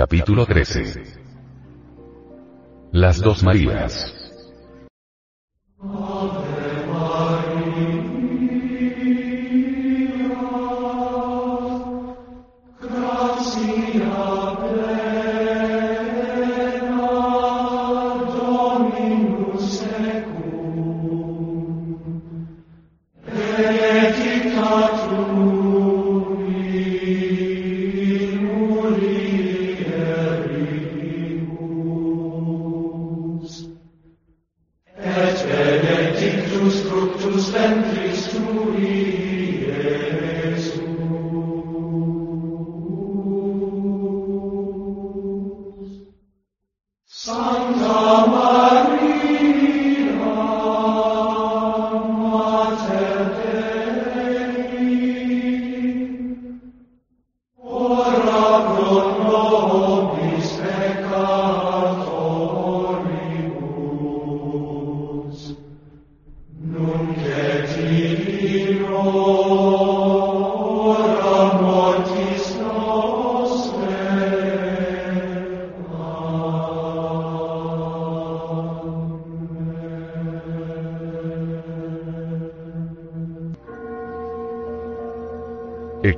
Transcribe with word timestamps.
Capítulo 0.00 0.46
13. 0.46 0.94
Las 2.90 3.20
dos 3.20 3.42
Marías. 3.42 4.19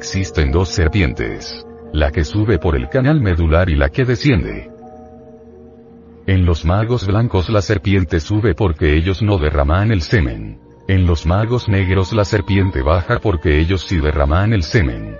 Existen 0.02 0.50
dos 0.50 0.68
serpientes. 0.68 1.64
La 1.92 2.10
que 2.10 2.24
sube 2.24 2.58
por 2.58 2.74
el 2.74 2.88
canal 2.88 3.20
medular 3.20 3.70
y 3.70 3.76
la 3.76 3.88
que 3.88 4.04
desciende. 4.04 4.68
En 6.26 6.44
los 6.44 6.64
magos 6.64 7.06
blancos 7.06 7.48
la 7.48 7.62
serpiente 7.62 8.18
sube 8.18 8.56
porque 8.56 8.96
ellos 8.96 9.22
no 9.22 9.38
derraman 9.38 9.92
el 9.92 10.02
semen. 10.02 10.58
En 10.88 11.06
los 11.06 11.24
magos 11.24 11.68
negros 11.68 12.12
la 12.12 12.24
serpiente 12.24 12.82
baja 12.82 13.20
porque 13.22 13.60
ellos 13.60 13.82
sí 13.82 14.00
derraman 14.00 14.52
el 14.52 14.64
semen. 14.64 15.14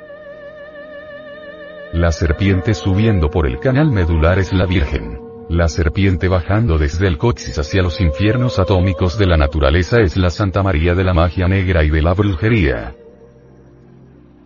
La 1.92 2.10
serpiente 2.10 2.74
subiendo 2.74 3.30
por 3.30 3.46
el 3.46 3.60
canal 3.60 3.92
medular 3.92 4.40
es 4.40 4.52
la 4.52 4.66
Virgen. 4.66 5.20
La 5.48 5.68
serpiente 5.68 6.26
bajando 6.26 6.76
desde 6.76 7.06
el 7.06 7.18
coxis 7.18 7.56
hacia 7.56 7.82
los 7.82 8.00
infiernos 8.00 8.58
atómicos 8.58 9.16
de 9.16 9.26
la 9.26 9.36
naturaleza 9.36 10.00
es 10.00 10.16
la 10.16 10.30
Santa 10.30 10.64
María 10.64 10.96
de 10.96 11.04
la 11.04 11.14
magia 11.14 11.46
negra 11.46 11.84
y 11.84 11.90
de 11.90 12.02
la 12.02 12.14
brujería. 12.14 12.96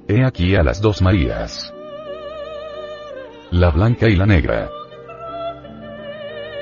He 0.08 0.24
aquí 0.24 0.54
a 0.54 0.62
las 0.62 0.80
dos 0.80 1.02
Marías. 1.02 1.74
La 3.50 3.70
blanca 3.70 4.08
y 4.08 4.14
la 4.14 4.24
negra. 4.24 4.70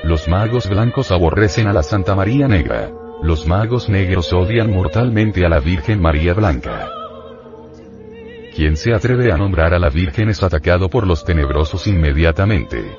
Los 0.03 0.27
magos 0.27 0.67
blancos 0.67 1.11
aborrecen 1.11 1.67
a 1.67 1.73
la 1.73 1.83
Santa 1.83 2.15
María 2.15 2.47
Negra. 2.47 2.89
Los 3.21 3.45
magos 3.45 3.87
negros 3.87 4.33
odian 4.33 4.73
mortalmente 4.73 5.45
a 5.45 5.49
la 5.49 5.59
Virgen 5.59 6.01
María 6.01 6.33
Blanca. 6.33 6.89
Quien 8.55 8.77
se 8.77 8.95
atreve 8.95 9.31
a 9.31 9.37
nombrar 9.37 9.75
a 9.75 9.79
la 9.79 9.89
Virgen 9.89 10.29
es 10.29 10.41
atacado 10.41 10.89
por 10.89 11.05
los 11.05 11.23
tenebrosos 11.23 11.85
inmediatamente. 11.85 12.97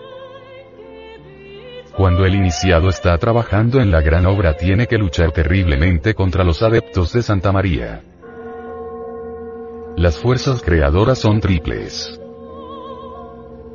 Cuando 1.97 2.25
el 2.25 2.37
iniciado 2.37 2.89
está 2.89 3.19
trabajando 3.19 3.81
en 3.81 3.91
la 3.91 4.01
gran 4.01 4.27
obra 4.27 4.57
tiene 4.57 4.87
que 4.87 4.97
luchar 4.97 5.33
terriblemente 5.33 6.15
contra 6.15 6.45
los 6.45 6.63
adeptos 6.63 7.13
de 7.13 7.23
Santa 7.23 7.51
María. 7.51 8.03
Las 9.97 10.19
fuerzas 10.19 10.61
creadoras 10.61 11.19
son 11.19 11.41
triples. 11.41 12.21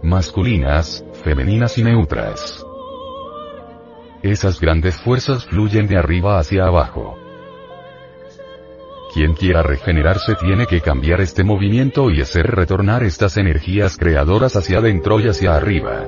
Masculinas, 0.04 1.04
femeninas 1.24 1.80
y 1.80 1.84
neutras. 1.84 2.64
Esas 4.22 4.60
grandes 4.60 4.96
fuerzas 4.98 5.46
fluyen 5.46 5.88
de 5.88 5.98
arriba 5.98 6.38
hacia 6.38 6.66
abajo. 6.66 7.18
Quien 9.16 9.34
quiera 9.34 9.64
regenerarse 9.64 10.36
tiene 10.36 10.68
que 10.68 10.80
cambiar 10.82 11.22
este 11.22 11.44
movimiento 11.44 12.12
y 12.12 12.22
hacer 12.22 12.46
retornar 12.46 13.02
estas 13.02 13.38
energías 13.38 13.98
creadoras 13.98 14.56
hacia 14.56 14.78
adentro 14.78 15.20
y 15.20 15.28
hacia 15.28 15.56
arriba. 15.56 16.06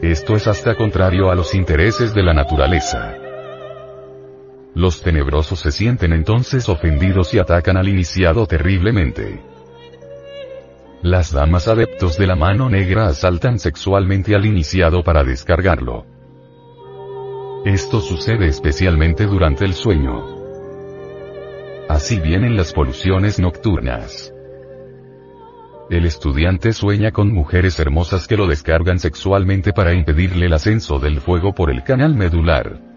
Esto 0.00 0.36
es 0.36 0.46
hasta 0.46 0.76
contrario 0.76 1.28
a 1.28 1.34
los 1.34 1.56
intereses 1.56 2.14
de 2.14 2.22
la 2.22 2.32
naturaleza. 2.32 3.23
Los 4.74 5.02
tenebrosos 5.02 5.60
se 5.60 5.70
sienten 5.70 6.12
entonces 6.12 6.68
ofendidos 6.68 7.32
y 7.32 7.38
atacan 7.38 7.76
al 7.76 7.88
iniciado 7.88 8.46
terriblemente. 8.46 9.40
Las 11.00 11.32
damas 11.32 11.68
adeptos 11.68 12.18
de 12.18 12.26
la 12.26 12.34
mano 12.34 12.68
negra 12.68 13.06
asaltan 13.06 13.60
sexualmente 13.60 14.34
al 14.34 14.46
iniciado 14.46 15.04
para 15.04 15.22
descargarlo. 15.22 16.06
Esto 17.64 18.00
sucede 18.00 18.48
especialmente 18.48 19.26
durante 19.26 19.64
el 19.64 19.74
sueño. 19.74 20.42
Así 21.88 22.18
vienen 22.18 22.56
las 22.56 22.72
poluciones 22.72 23.38
nocturnas. 23.38 24.32
El 25.88 26.04
estudiante 26.06 26.72
sueña 26.72 27.12
con 27.12 27.32
mujeres 27.32 27.78
hermosas 27.78 28.26
que 28.26 28.36
lo 28.36 28.46
descargan 28.48 28.98
sexualmente 28.98 29.72
para 29.72 29.92
impedirle 29.92 30.46
el 30.46 30.54
ascenso 30.54 30.98
del 30.98 31.20
fuego 31.20 31.54
por 31.54 31.70
el 31.70 31.84
canal 31.84 32.14
medular. 32.14 32.93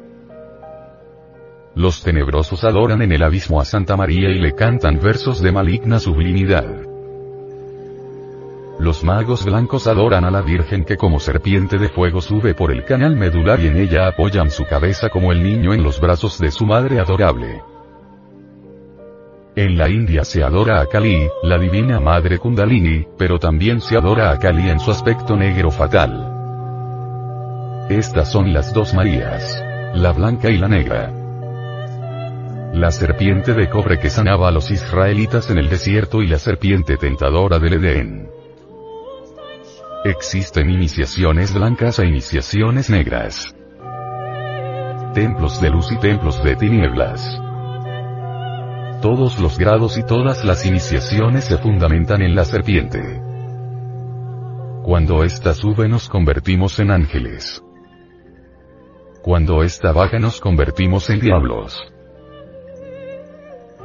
Los 1.77 2.01
tenebrosos 2.01 2.63
adoran 2.63 3.03
en 3.03 3.12
el 3.12 3.21
abismo 3.21 3.62
a 3.62 3.65
Santa 3.65 3.95
María 3.95 4.31
y 4.31 4.39
le 4.39 4.53
cantan 4.53 5.00
versos 5.00 5.44
de 5.44 5.51
maligna 5.51 6.00
sublimidad. 6.00 6.65
Los 8.79 9.03
magos 9.03 9.45
blancos 9.45 9.85
adoran 9.85 10.25
a 10.25 10.31
la 10.31 10.41
Virgen 10.41 10.83
que 10.83 10.97
como 10.97 11.19
serpiente 11.19 11.77
de 11.77 11.89
fuego 11.89 12.19
sube 12.19 12.56
por 12.56 12.71
el 12.71 12.83
canal 12.83 13.15
medular 13.15 13.59
y 13.59 13.68
en 13.68 13.77
ella 13.77 14.07
apoyan 14.07 14.50
su 14.50 14.65
cabeza 14.65 15.09
como 15.09 15.31
el 15.31 15.44
niño 15.44 15.71
en 15.71 15.83
los 15.83 16.01
brazos 16.01 16.39
de 16.39 16.50
su 16.50 16.65
madre 16.65 17.00
adorable. 17.00 17.62
En 19.56 19.77
la 19.77 19.88
India 19.88 20.24
se 20.24 20.44
adora 20.44 20.81
a 20.81 20.88
Kali, 20.88 21.29
la 21.44 21.59
divina 21.59 22.00
madre 22.00 22.39
Kundalini, 22.39 23.06
pero 23.19 23.38
también 23.38 23.81
se 23.81 23.95
adora 23.95 24.31
a 24.31 24.39
Kali 24.39 24.68
en 24.68 24.79
su 24.79 24.89
aspecto 24.89 25.38
negro 25.38 25.69
fatal. 25.69 26.33
Estas 27.88 28.31
son 28.31 28.51
las 28.51 28.74
dos 28.74 28.95
Marías. 28.95 29.63
La 29.94 30.12
blanca 30.12 30.50
y 30.50 30.57
la 30.57 30.68
negra 30.68 31.26
la 32.74 32.92
serpiente 32.92 33.54
de 33.54 33.69
cobre 33.69 33.98
que 34.00 34.10
sanaba 34.10 34.50
a 34.50 34.52
los 34.52 34.69
israelitas 34.72 35.50
en 35.50 35.58
el 35.58 35.69
desierto 35.69 36.22
y 36.22 36.28
la 36.28 36.38
serpiente 36.38 36.98
tentadora 36.98 37.60
del 37.60 37.74
Edén. 37.74 38.30
Existen 40.04 40.69
iniciaciones 40.69 41.54
blancas 41.54 42.00
e 42.00 42.06
iniciaciones 42.06 42.90
negras. 42.90 43.56
Templos 45.14 45.60
de 45.60 45.69
luz 45.69 45.92
y 45.92 45.98
templos 45.98 46.44
de 46.44 46.56
tinieblas. 46.56 47.42
Todos 49.02 49.40
los 49.40 49.58
grados 49.58 49.98
y 49.98 50.04
todas 50.04 50.44
las 50.44 50.66
iniciaciones 50.66 51.46
se 51.46 51.58
fundamentan 51.58 52.22
en 52.22 52.36
la 52.36 52.46
serpiente. 52.46 53.22
Cuando 54.84 55.24
ésta 55.24 55.54
sube 55.54 55.88
nos 55.88 56.10
convertimos 56.10 56.80
en 56.80 56.92
ángeles. 56.92 57.63
Cuando 59.24 59.63
ésta 59.63 59.92
baja 59.92 60.20
nos 60.20 60.40
convertimos 60.40 61.10
en 61.10 61.20
diablos. 61.20 61.78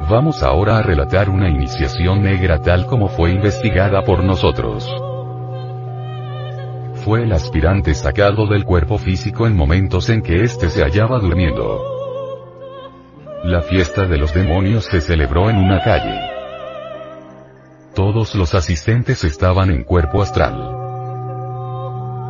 Vamos 0.08 0.42
ahora 0.42 0.78
a 0.78 0.82
relatar 0.82 1.30
una 1.30 1.48
iniciación 1.48 2.22
negra 2.22 2.60
tal 2.60 2.86
como 2.86 3.08
fue 3.08 3.30
investigada 3.30 4.02
por 4.02 4.24
nosotros. 4.24 4.84
Fue 7.04 7.22
el 7.22 7.32
aspirante 7.32 7.94
sacado 7.94 8.46
del 8.46 8.64
cuerpo 8.64 8.98
físico 8.98 9.46
en 9.46 9.56
momentos 9.56 10.10
en 10.10 10.22
que 10.22 10.42
éste 10.42 10.68
se 10.68 10.82
hallaba 10.82 11.18
durmiendo. 11.18 11.80
La 13.44 13.62
fiesta 13.62 14.06
de 14.06 14.18
los 14.18 14.34
demonios 14.34 14.84
se 14.84 15.00
celebró 15.00 15.48
en 15.48 15.56
una 15.56 15.80
calle. 15.82 16.20
Todos 17.94 18.34
los 18.34 18.54
asistentes 18.54 19.24
estaban 19.24 19.70
en 19.70 19.84
cuerpo 19.84 20.20
astral. 20.20 20.78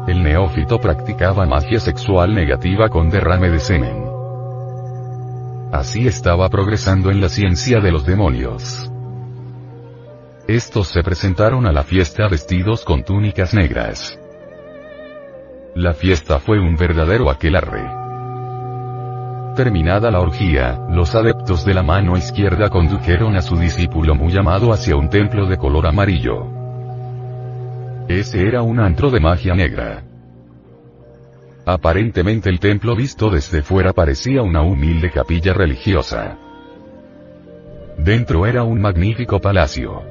El 0.08 0.22
neófito 0.22 0.78
practicaba 0.78 1.46
magia 1.46 1.80
sexual 1.80 2.34
negativa 2.34 2.88
con 2.88 3.08
derrame 3.08 3.50
de 3.50 3.60
semen. 3.60 4.11
Así 5.72 6.06
estaba 6.06 6.50
progresando 6.50 7.10
en 7.10 7.22
la 7.22 7.30
ciencia 7.30 7.80
de 7.80 7.90
los 7.90 8.04
demonios. 8.04 8.90
Estos 10.46 10.88
se 10.88 11.02
presentaron 11.02 11.66
a 11.66 11.72
la 11.72 11.82
fiesta 11.82 12.28
vestidos 12.28 12.84
con 12.84 13.04
túnicas 13.04 13.54
negras. 13.54 14.18
La 15.74 15.94
fiesta 15.94 16.40
fue 16.40 16.60
un 16.60 16.76
verdadero 16.76 17.30
aquelarre. 17.30 17.84
Terminada 19.56 20.10
la 20.10 20.20
orgía, 20.20 20.78
los 20.90 21.14
adeptos 21.14 21.64
de 21.64 21.72
la 21.72 21.82
mano 21.82 22.18
izquierda 22.18 22.68
condujeron 22.68 23.34
a 23.36 23.40
su 23.40 23.56
discípulo 23.56 24.14
muy 24.14 24.36
amado 24.36 24.74
hacia 24.74 24.94
un 24.96 25.08
templo 25.08 25.46
de 25.46 25.56
color 25.56 25.86
amarillo. 25.86 26.48
Ese 28.08 28.46
era 28.46 28.60
un 28.60 28.78
antro 28.78 29.10
de 29.10 29.20
magia 29.20 29.54
negra. 29.54 30.04
Aparentemente 31.64 32.50
el 32.50 32.58
templo 32.58 32.96
visto 32.96 33.30
desde 33.30 33.62
fuera 33.62 33.92
parecía 33.92 34.42
una 34.42 34.62
humilde 34.62 35.10
capilla 35.10 35.52
religiosa. 35.52 36.36
Dentro 37.96 38.46
era 38.46 38.64
un 38.64 38.80
magnífico 38.80 39.40
palacio. 39.40 40.02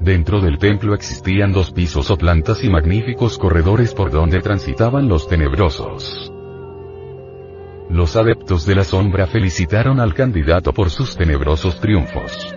Dentro 0.00 0.40
del 0.40 0.58
templo 0.58 0.94
existían 0.94 1.52
dos 1.52 1.72
pisos 1.72 2.12
o 2.12 2.16
plantas 2.16 2.62
y 2.62 2.68
magníficos 2.68 3.38
corredores 3.38 3.92
por 3.92 4.12
donde 4.12 4.40
transitaban 4.40 5.08
los 5.08 5.26
tenebrosos. 5.26 6.32
Los 7.90 8.14
adeptos 8.14 8.66
de 8.66 8.76
la 8.76 8.84
sombra 8.84 9.26
felicitaron 9.26 9.98
al 9.98 10.14
candidato 10.14 10.72
por 10.72 10.90
sus 10.90 11.16
tenebrosos 11.16 11.80
triunfos. 11.80 12.54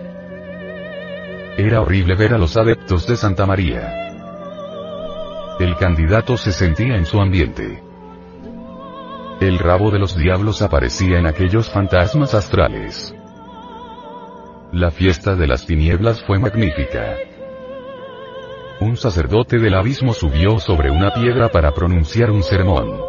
Era 1.56 1.80
horrible 1.80 2.14
ver 2.14 2.34
a 2.34 2.38
los 2.38 2.56
adeptos 2.56 3.08
de 3.08 3.16
Santa 3.16 3.46
María. 3.46 4.01
El 5.62 5.76
candidato 5.76 6.36
se 6.36 6.50
sentía 6.50 6.96
en 6.96 7.06
su 7.06 7.20
ambiente. 7.20 7.80
El 9.40 9.60
rabo 9.60 9.92
de 9.92 10.00
los 10.00 10.16
diablos 10.16 10.60
aparecía 10.60 11.20
en 11.20 11.26
aquellos 11.26 11.70
fantasmas 11.70 12.34
astrales. 12.34 13.14
La 14.72 14.90
fiesta 14.90 15.36
de 15.36 15.46
las 15.46 15.64
tinieblas 15.64 16.20
fue 16.24 16.40
magnífica. 16.40 17.14
Un 18.80 18.96
sacerdote 18.96 19.60
del 19.60 19.74
abismo 19.74 20.14
subió 20.14 20.58
sobre 20.58 20.90
una 20.90 21.14
piedra 21.14 21.48
para 21.48 21.72
pronunciar 21.72 22.32
un 22.32 22.42
sermón. 22.42 23.00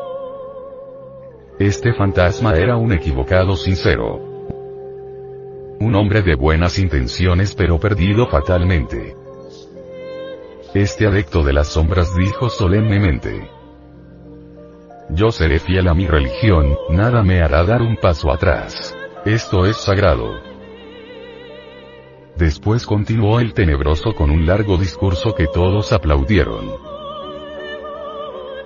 Este 1.57 1.91
fantasma 1.95 2.53
era 2.53 2.77
un 2.77 2.93
equivocado 2.93 3.55
sincero. 3.55 4.21
Un 5.79 5.95
hombre 5.95 6.21
de 6.21 6.35
buenas 6.35 6.77
intenciones 6.77 7.55
pero 7.55 7.79
perdido 7.79 8.27
fatalmente. 8.27 9.22
Este 10.73 11.05
adecto 11.05 11.43
de 11.43 11.53
las 11.53 11.67
sombras 11.67 12.15
dijo 12.15 12.49
solemnemente. 12.49 13.47
Yo 15.11 15.31
seré 15.31 15.59
fiel 15.59 15.87
a 15.87 15.93
mi 15.93 16.07
religión, 16.07 16.75
nada 16.89 17.21
me 17.21 17.43
hará 17.43 17.63
dar 17.63 17.83
un 17.83 17.95
paso 17.95 18.31
atrás. 18.31 18.95
Esto 19.23 19.67
es 19.67 19.77
sagrado. 19.77 20.41
Después 22.37 22.87
continuó 22.87 23.39
el 23.39 23.53
tenebroso 23.53 24.15
con 24.15 24.31
un 24.31 24.47
largo 24.47 24.77
discurso 24.77 25.35
que 25.35 25.45
todos 25.45 25.93
aplaudieron. 25.93 26.71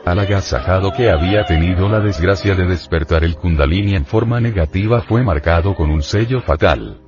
Al 0.06 0.19
agasajado 0.19 0.94
que 0.94 1.10
había 1.10 1.44
tenido 1.44 1.89
la 1.89 2.00
desgracia 2.00 2.56
de 2.56 2.68
despertar 2.68 3.25
el 3.25 3.36
kundalini 3.36 3.95
en 3.95 4.06
forma 4.06 4.39
negativa 4.39 5.01
fue 5.01 5.24
marcado 5.24 5.75
con 5.75 5.89
un 5.89 6.01
sello 6.01 6.39
fatal. 6.39 7.01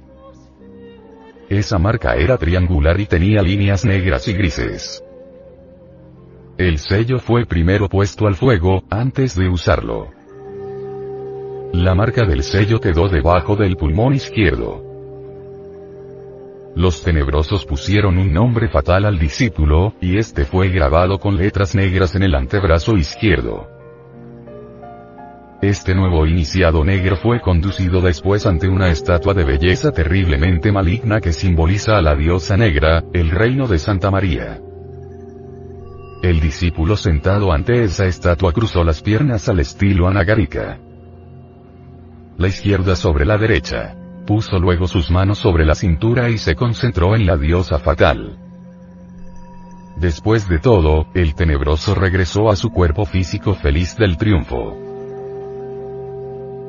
Esa 1.50 1.80
marca 1.80 2.14
era 2.14 2.38
triangular 2.38 3.00
y 3.00 3.08
tenía 3.08 3.42
líneas 3.42 3.84
negras 3.84 4.28
y 4.28 4.34
grises. 4.34 5.04
El 6.60 6.78
sello 6.78 7.18
fue 7.18 7.48
primero 7.48 7.90
puesto 7.90 8.28
al 8.28 8.36
fuego, 8.36 8.84
antes 8.92 9.36
de 9.36 9.50
usarlo. 9.50 10.12
La 11.74 11.96
marca 11.96 12.24
del 12.26 12.44
sello 12.44 12.80
quedó 12.80 13.08
debajo 13.10 13.56
del 13.56 13.78
pulmón 13.78 14.14
izquierdo. 14.14 14.84
Los 16.76 17.02
tenebrosos 17.02 17.66
pusieron 17.66 18.20
un 18.20 18.32
nombre 18.32 18.70
fatal 18.70 19.06
al 19.06 19.18
discípulo, 19.18 19.96
y 20.00 20.20
este 20.20 20.46
fue 20.46 20.70
grabado 20.70 21.18
con 21.20 21.36
letras 21.36 21.74
negras 21.74 22.14
en 22.14 22.24
el 22.24 22.36
antebrazo 22.36 22.96
izquierdo. 22.96 23.79
Este 25.62 25.94
nuevo 25.94 26.26
iniciado 26.26 26.86
negro 26.86 27.18
fue 27.18 27.42
conducido 27.42 28.00
después 28.00 28.46
ante 28.46 28.70
una 28.70 28.92
estatua 28.92 29.34
de 29.34 29.44
belleza 29.44 29.92
terriblemente 29.92 30.72
maligna 30.72 31.20
que 31.20 31.34
simboliza 31.34 31.98
a 31.98 32.02
la 32.02 32.16
diosa 32.16 32.56
negra, 32.56 33.04
el 33.12 33.30
reino 33.30 33.68
de 33.68 33.78
Santa 33.78 34.10
María. 34.10 34.62
El 36.24 36.40
discípulo 36.40 36.96
sentado 36.96 37.52
ante 37.52 37.84
esa 37.84 38.06
estatua 38.06 38.54
cruzó 38.54 38.86
las 38.86 39.02
piernas 39.02 39.50
al 39.50 39.60
estilo 39.60 40.08
anagárica. 40.08 40.80
La 42.38 42.48
izquierda 42.48 42.96
sobre 42.96 43.26
la 43.26 43.38
derecha. 43.38 43.98
Puso 44.26 44.60
luego 44.60 44.88
sus 44.88 45.12
manos 45.12 45.40
sobre 45.40 45.66
la 45.66 45.76
cintura 45.76 46.30
y 46.30 46.38
se 46.38 46.56
concentró 46.56 47.16
en 47.16 47.26
la 47.26 47.36
diosa 47.36 47.80
fatal. 47.80 48.38
Después 49.98 50.48
de 50.48 50.60
todo, 50.60 51.08
el 51.16 51.36
tenebroso 51.36 51.96
regresó 51.96 52.50
a 52.50 52.56
su 52.56 52.70
cuerpo 52.70 53.04
físico 53.04 53.56
feliz 53.56 53.98
del 53.98 54.16
triunfo. 54.16 54.89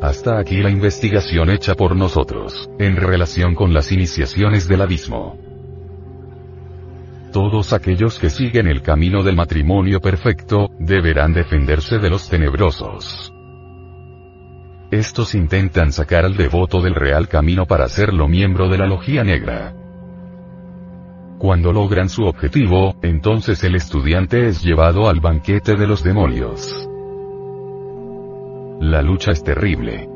Hasta 0.01 0.39
aquí 0.39 0.63
la 0.63 0.71
investigación 0.71 1.51
hecha 1.51 1.75
por 1.75 1.95
nosotros, 1.95 2.71
en 2.79 2.97
relación 2.97 3.55
con 3.55 3.75
las 3.75 3.93
iniciaciones 3.93 4.67
del 4.67 4.81
abismo. 4.81 5.39
Todos 7.33 7.75
aquellos 7.75 8.19
que 8.19 8.31
siguen 8.31 8.67
el 8.67 8.81
camino 8.81 9.23
del 9.23 9.37
matrimonio 9.37 10.01
perfecto, 10.01 10.71
deberán 10.79 11.35
defenderse 11.35 11.99
de 11.99 12.09
los 12.09 12.29
tenebrosos. 12.31 13.33
Estos 14.91 15.35
intentan 15.35 15.93
sacar 15.93 16.25
al 16.25 16.37
devoto 16.37 16.81
del 16.81 16.95
real 16.95 17.29
camino 17.29 17.67
para 17.67 17.85
hacerlo 17.85 18.27
miembro 18.27 18.69
de 18.69 18.79
la 18.79 18.87
logía 18.87 19.23
negra. 19.23 19.75
Cuando 21.39 21.73
logran 21.73 22.09
su 22.09 22.25
objetivo, 22.25 22.97
entonces 23.03 23.63
el 23.65 23.77
estudiante 23.77 24.49
es 24.49 24.63
llevado 24.63 25.09
al 25.09 25.21
banquete 25.21 25.77
de 25.77 25.87
los 25.87 26.03
demonios. 26.03 26.90
La 28.81 29.03
lucha 29.03 29.33
es 29.33 29.45
terrible. 29.45 30.09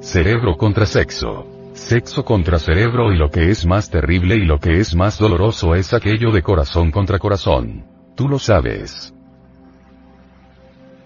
Cerebro 0.00 0.56
contra 0.56 0.84
sexo. 0.84 1.46
Sexo 1.72 2.24
contra 2.24 2.58
cerebro 2.58 3.12
y 3.12 3.16
lo 3.16 3.30
que 3.30 3.50
es 3.50 3.64
más 3.66 3.88
terrible 3.88 4.34
y 4.34 4.44
lo 4.44 4.58
que 4.58 4.80
es 4.80 4.96
más 4.96 5.16
doloroso 5.16 5.76
es 5.76 5.94
aquello 5.94 6.32
de 6.32 6.42
corazón 6.42 6.90
contra 6.90 7.20
corazón. 7.20 7.86
Tú 8.16 8.28
lo 8.28 8.40
sabes. 8.40 9.14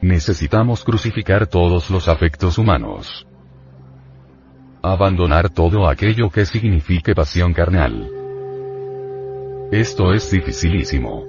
Necesitamos 0.00 0.82
crucificar 0.82 1.46
todos 1.46 1.90
los 1.90 2.08
afectos 2.08 2.56
humanos. 2.56 3.26
Abandonar 4.82 5.50
todo 5.50 5.86
aquello 5.86 6.30
que 6.30 6.46
signifique 6.46 7.14
pasión 7.14 7.52
carnal. 7.52 8.10
Esto 9.70 10.14
es 10.14 10.30
dificilísimo. 10.30 11.27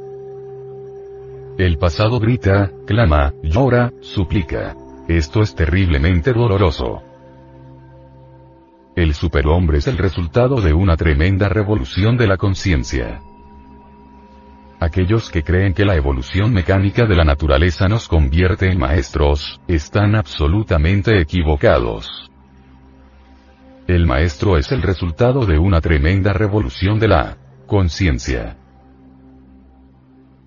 El 1.59 1.77
pasado 1.77 2.21
grita, 2.21 2.71
clama, 2.87 3.33
llora, 3.43 3.91
suplica. 3.99 4.77
Esto 5.09 5.41
es 5.41 5.55
terriblemente 5.55 6.31
doloroso. 6.31 7.03
El 8.95 9.13
superhombre 9.13 9.79
es 9.79 9.87
el 9.87 9.97
resultado 9.97 10.61
de 10.61 10.71
una 10.71 10.95
tremenda 10.95 11.49
revolución 11.49 12.15
de 12.15 12.27
la 12.27 12.37
conciencia. 12.37 13.19
Aquellos 14.79 15.29
que 15.29 15.43
creen 15.43 15.73
que 15.73 15.83
la 15.83 15.97
evolución 15.97 16.53
mecánica 16.53 17.05
de 17.05 17.15
la 17.17 17.25
naturaleza 17.25 17.89
nos 17.89 18.07
convierte 18.07 18.71
en 18.71 18.79
maestros, 18.79 19.59
están 19.67 20.15
absolutamente 20.15 21.19
equivocados. 21.19 22.31
El 23.85 24.05
maestro 24.05 24.57
es 24.57 24.71
el 24.71 24.81
resultado 24.81 25.45
de 25.45 25.59
una 25.59 25.81
tremenda 25.81 26.31
revolución 26.31 26.99
de 26.99 27.09
la 27.09 27.37
conciencia. 27.67 28.55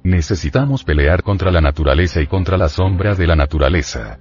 Necesitamos 0.04 0.82
pelear 0.82 1.22
contra 1.22 1.52
la 1.52 1.60
naturaleza 1.60 2.20
y 2.20 2.26
contra 2.26 2.56
las 2.56 2.72
sombras 2.72 3.18
de 3.18 3.26
la 3.28 3.36
naturaleza. 3.36 4.18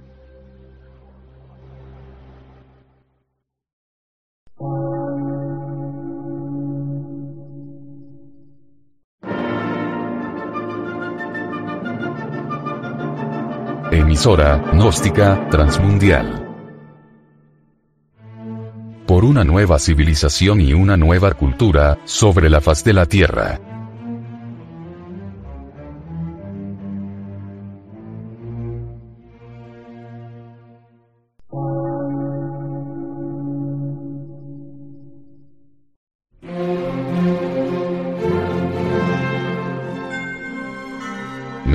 Emisora, 13.90 14.62
gnóstica, 14.72 15.48
transmundial. 15.50 16.48
Por 19.06 19.24
una 19.24 19.42
nueva 19.42 19.80
civilización 19.80 20.60
y 20.60 20.74
una 20.74 20.96
nueva 20.96 21.32
cultura, 21.32 21.98
sobre 22.04 22.48
la 22.48 22.60
faz 22.60 22.84
de 22.84 22.92
la 22.92 23.06
Tierra. 23.06 23.71